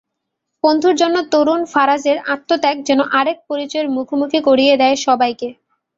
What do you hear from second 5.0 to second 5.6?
সবাইকে।